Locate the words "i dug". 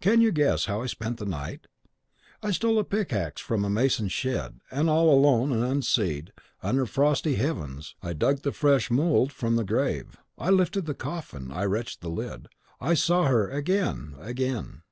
8.00-8.42